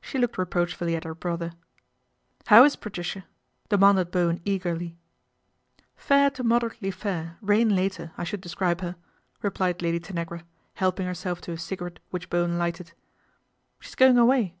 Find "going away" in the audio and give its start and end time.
13.94-14.56